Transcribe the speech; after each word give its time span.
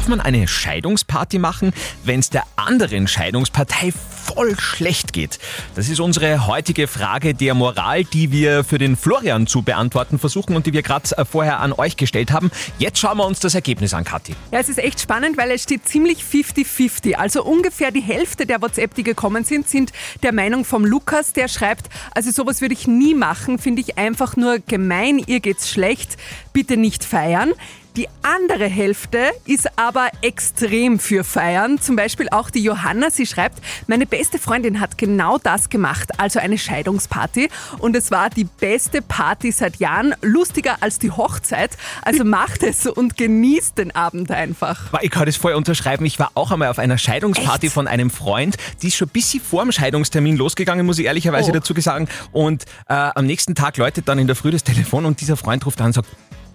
Darf 0.00 0.08
man 0.08 0.20
eine 0.22 0.48
Scheidungsparty 0.48 1.38
machen, 1.38 1.74
wenn 2.04 2.20
es 2.20 2.30
der 2.30 2.44
anderen 2.56 3.06
Scheidungspartei 3.06 3.92
voll 3.92 4.58
schlecht 4.58 5.12
geht? 5.12 5.38
Das 5.74 5.90
ist 5.90 6.00
unsere 6.00 6.46
heutige 6.46 6.86
Frage 6.86 7.34
der 7.34 7.52
Moral, 7.52 8.04
die 8.04 8.32
wir 8.32 8.64
für 8.64 8.78
den 8.78 8.96
Florian 8.96 9.46
zu 9.46 9.60
beantworten 9.60 10.18
versuchen 10.18 10.56
und 10.56 10.64
die 10.64 10.72
wir 10.72 10.80
gerade 10.80 11.10
vorher 11.30 11.60
an 11.60 11.74
euch 11.74 11.98
gestellt 11.98 12.32
haben. 12.32 12.50
Jetzt 12.78 12.98
schauen 12.98 13.18
wir 13.18 13.26
uns 13.26 13.40
das 13.40 13.54
Ergebnis 13.54 13.92
an, 13.92 14.04
Kathi. 14.04 14.34
Ja, 14.50 14.60
es 14.60 14.70
ist 14.70 14.78
echt 14.78 15.02
spannend, 15.02 15.36
weil 15.36 15.50
es 15.50 15.64
steht 15.64 15.86
ziemlich 15.86 16.22
50-50. 16.24 17.16
Also 17.16 17.44
ungefähr 17.44 17.90
die 17.90 18.00
Hälfte 18.00 18.46
der 18.46 18.62
WhatsApp, 18.62 18.94
die 18.94 19.02
gekommen 19.02 19.44
sind, 19.44 19.68
sind 19.68 19.92
der 20.22 20.32
Meinung 20.32 20.64
vom 20.64 20.86
Lukas, 20.86 21.34
der 21.34 21.48
schreibt, 21.48 21.90
also 22.12 22.30
sowas 22.30 22.62
würde 22.62 22.72
ich 22.72 22.86
nie 22.86 23.12
machen, 23.14 23.58
finde 23.58 23.82
ich 23.82 23.98
einfach 23.98 24.34
nur 24.34 24.60
gemein, 24.60 25.18
ihr 25.18 25.40
geht's 25.40 25.68
schlecht, 25.68 26.16
bitte 26.54 26.78
nicht 26.78 27.04
feiern. 27.04 27.52
Die 27.96 28.06
andere 28.22 28.66
Hälfte 28.66 29.18
ist 29.46 29.68
aber 29.76 30.08
extrem 30.22 31.00
für 31.00 31.24
Feiern. 31.24 31.80
Zum 31.80 31.96
Beispiel 31.96 32.28
auch 32.30 32.48
die 32.48 32.62
Johanna. 32.62 33.10
Sie 33.10 33.26
schreibt, 33.26 33.60
meine 33.88 34.06
beste 34.06 34.38
Freundin 34.38 34.78
hat 34.78 34.96
genau 34.96 35.38
das 35.38 35.68
gemacht, 35.70 36.10
also 36.18 36.38
eine 36.38 36.56
Scheidungsparty. 36.56 37.48
Und 37.78 37.96
es 37.96 38.12
war 38.12 38.30
die 38.30 38.44
beste 38.44 39.02
Party 39.02 39.50
seit 39.50 39.76
Jahren, 39.76 40.14
lustiger 40.22 40.76
als 40.80 41.00
die 41.00 41.10
Hochzeit. 41.10 41.76
Also 42.02 42.24
macht 42.24 42.62
es 42.62 42.86
und 42.86 43.16
genießt 43.16 43.76
den 43.78 43.94
Abend 43.94 44.30
einfach. 44.30 44.80
Ich 45.02 45.10
kann 45.10 45.26
das 45.26 45.36
voll 45.36 45.54
unterschreiben. 45.54 46.06
Ich 46.06 46.18
war 46.20 46.30
auch 46.34 46.52
einmal 46.52 46.68
auf 46.68 46.78
einer 46.78 46.96
Scheidungsparty 46.96 47.66
Echt? 47.66 47.74
von 47.74 47.88
einem 47.88 48.10
Freund. 48.10 48.56
Die 48.82 48.88
ist 48.88 48.96
schon 48.96 49.08
ein 49.08 49.12
bisschen 49.12 49.42
vor 49.42 49.64
dem 49.64 49.72
Scheidungstermin 49.72 50.36
losgegangen, 50.36 50.86
muss 50.86 50.98
ich 50.98 51.06
ehrlicherweise 51.06 51.50
Oh. 51.50 51.54
dazu 51.54 51.74
sagen. 51.80 52.08
Und 52.30 52.64
äh, 52.88 52.94
am 52.94 53.26
nächsten 53.26 53.54
Tag 53.56 53.76
läutet 53.78 54.06
dann 54.08 54.18
in 54.20 54.28
der 54.28 54.36
Früh 54.36 54.52
das 54.52 54.62
Telefon 54.62 55.06
und 55.06 55.20
dieser 55.20 55.36
Freund 55.36 55.66
ruft 55.66 55.80
an 55.80 55.86
und 55.88 55.92
sagt, 55.94 56.08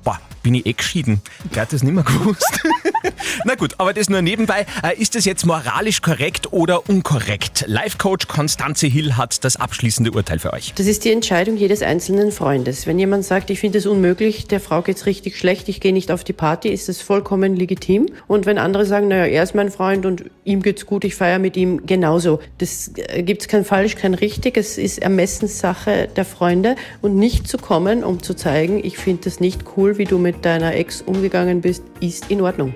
boah, 0.05 0.21
bin 0.43 0.53
ich 0.53 0.65
eh 0.65 0.71
geschieden. 0.73 1.21
Der 1.53 1.63
hat 1.63 1.73
das 1.73 1.83
nicht 1.83 1.93
mehr 1.93 2.03
gewusst. 2.03 2.61
Na 3.43 3.55
gut, 3.55 3.75
aber 3.77 3.93
das 3.93 4.09
nur 4.09 4.21
nebenbei. 4.21 4.65
Äh, 4.83 4.99
Ist 5.01 5.15
das 5.15 5.25
jetzt 5.25 5.45
moralisch 5.45 6.01
korrekt 6.01 6.53
oder 6.53 6.89
unkorrekt? 6.89 7.65
Life-Coach 7.67 8.27
Konstanze 8.27 8.87
Hill 8.87 9.17
hat 9.17 9.43
das 9.43 9.57
abschließende 9.57 10.11
Urteil 10.11 10.39
für 10.39 10.53
euch. 10.53 10.73
Das 10.75 10.87
ist 10.87 11.03
die 11.03 11.11
Entscheidung 11.11 11.57
jedes 11.57 11.81
einzelnen 11.81 12.31
Freundes. 12.31 12.87
Wenn 12.87 12.97
jemand 12.99 13.25
sagt, 13.25 13.49
ich 13.49 13.59
finde 13.59 13.79
es 13.79 13.85
unmöglich, 13.85 14.47
der 14.47 14.59
Frau 14.59 14.81
geht's 14.81 15.05
richtig 15.05 15.37
schlecht, 15.37 15.67
ich 15.69 15.81
gehe 15.81 15.93
nicht 15.93 16.11
auf 16.11 16.23
die 16.23 16.33
Party, 16.33 16.69
ist 16.69 16.87
das 16.87 17.01
vollkommen 17.01 17.55
legitim. 17.55 18.07
Und 18.27 18.45
wenn 18.45 18.57
andere 18.57 18.85
sagen, 18.85 19.07
naja, 19.07 19.25
er 19.25 19.43
ist 19.43 19.55
mein 19.55 19.71
Freund 19.71 20.05
und 20.05 20.25
ihm 20.43 20.61
geht's 20.61 20.85
gut, 20.85 21.03
ich 21.03 21.15
feiere 21.15 21.39
mit 21.39 21.57
ihm 21.57 21.85
genauso. 21.85 22.39
Das 22.59 22.91
äh, 22.95 23.23
gibt's 23.23 23.47
kein 23.47 23.65
falsch, 23.65 23.95
kein 23.95 24.13
richtig. 24.13 24.57
Es 24.57 24.77
ist 24.77 24.99
Ermessenssache 24.99 26.07
der 26.15 26.25
Freunde 26.25 26.75
und 27.01 27.15
nicht 27.17 27.47
zu 27.47 27.57
kommen, 27.57 28.03
um 28.03 28.21
zu 28.21 28.33
zeigen, 28.33 28.83
ich 28.83 28.97
finde 28.97 29.23
das 29.25 29.39
nicht 29.39 29.63
cool, 29.75 29.97
wie 29.97 30.05
du 30.05 30.17
mit 30.17 30.45
deiner 30.45 30.75
Ex 30.75 31.01
umgegangen 31.01 31.61
bist, 31.61 31.83
ist 31.99 32.29
in 32.29 32.41
Ordnung. 32.41 32.73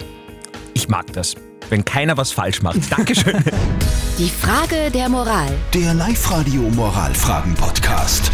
Ich 0.79 0.87
mag 0.87 1.11
das, 1.11 1.35
wenn 1.67 1.83
keiner 1.83 2.15
was 2.15 2.31
falsch 2.31 2.61
macht. 2.61 2.89
Dankeschön. 2.89 3.43
Die 4.17 4.29
Frage 4.29 4.89
der 4.89 5.09
Moral. 5.09 5.49
Der 5.73 5.93
Live-Radio 5.93 6.61
Moralfragen-Podcast. 6.69 8.31